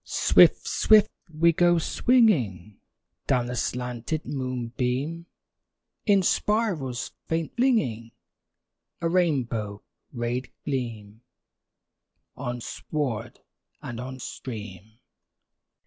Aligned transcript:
Swift, 0.03 0.67
swift 0.67 1.11
we 1.31 1.53
go 1.53 1.77
swinging 1.77 2.79
Down 3.27 3.45
the 3.45 3.55
slanted 3.55 4.25
moonbeam, 4.25 5.27
In 6.07 6.23
spirals 6.23 7.11
faint 7.27 7.55
flinging 7.55 8.11
A 8.99 9.07
rainbow 9.07 9.83
rayed 10.11 10.51
gleam 10.65 11.21
On 12.35 12.59
sward 12.59 13.41
and 13.83 13.99
on 13.99 14.17
stream. 14.17 14.97